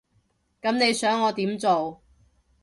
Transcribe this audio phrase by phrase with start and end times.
[0.63, 2.01] 噉你想我點做？